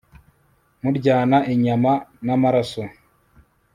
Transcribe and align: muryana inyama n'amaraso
muryana 0.81 1.37
inyama 1.53 1.93
n'amaraso 2.25 2.81